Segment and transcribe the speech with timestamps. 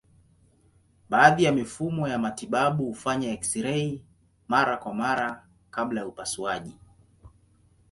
[1.09, 4.03] Baadhi ya mifumo ya matibabu hufanya eksirei
[4.47, 6.77] mara kwa mara kabla ya upasuaji.